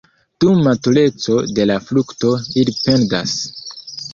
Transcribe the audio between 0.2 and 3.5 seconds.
Dum matureco de la frukto ili pendas.